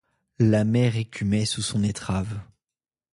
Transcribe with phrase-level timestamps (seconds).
[0.39, 2.39] La mer écumait sous son étrave.